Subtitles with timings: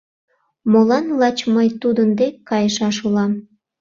[0.71, 3.31] —Молан лач мый тудын дек кайышаш улам?